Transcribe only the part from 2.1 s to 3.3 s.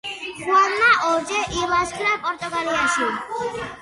პორტუგალიაში.